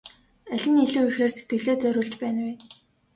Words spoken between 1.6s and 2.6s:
зориулж байна вэ?